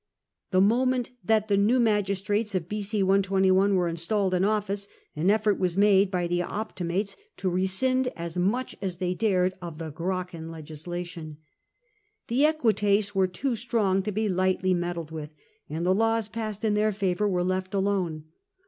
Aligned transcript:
The 0.49 0.61
moment 0.61 1.11
that 1.23 1.47
the 1.47 1.55
new 1.57 1.79
magistrates 1.79 2.55
of 2.55 2.67
B.o. 2.67 3.21
12 3.21 3.51
1 3.55 3.75
were 3.75 3.87
installed 3.87 4.33
in 4.33 4.43
office, 4.43 4.87
an 5.15 5.29
effort 5.29 5.59
was 5.59 5.77
made 5.77 6.09
by 6.09 6.25
the 6.25 6.41
Optimates 6.41 7.15
to 7.37 7.47
rescind 7.51 8.07
as 8.15 8.35
much 8.35 8.75
as 8.81 8.97
they 8.97 9.13
dared 9.13 9.53
of 9.61 9.77
the 9.77 9.91
Gracchan 9.91 10.47
legisla 10.49 11.05
tion. 11.05 11.37
The 12.29 12.47
Equites 12.47 13.13
were 13.13 13.27
too 13.27 13.55
strong 13.55 14.01
to 14.01 14.11
be 14.11 14.27
lightly 14.27 14.73
meddled 14.73 15.11
with, 15.11 15.35
and 15.69 15.85
the 15.85 15.93
laws 15.93 16.27
passed 16.27 16.65
in 16.65 16.73
their 16.73 16.91
favour 16.91 17.29
were 17.29 17.43
left 17.43 17.75
alone. 17.75 18.23